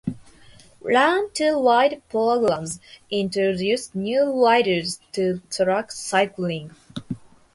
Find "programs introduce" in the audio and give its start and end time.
2.09-3.93